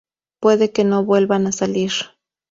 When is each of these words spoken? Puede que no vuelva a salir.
Puede 0.41 0.71
que 0.71 0.83
no 0.83 1.05
vuelva 1.05 1.35
a 1.35 1.51
salir. 1.51 1.91